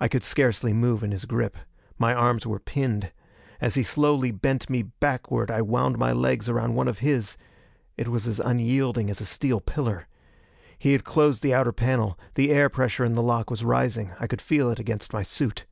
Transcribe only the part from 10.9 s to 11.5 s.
had closed